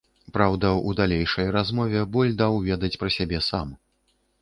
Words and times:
Праўда, 0.37 0.71
у 0.91 0.93
далейшай 1.01 1.53
размове 1.57 2.01
боль 2.17 2.35
даў 2.43 2.59
ведаць 2.69 2.93
пра 3.03 3.15
сябе 3.21 3.47
сам. 3.53 3.81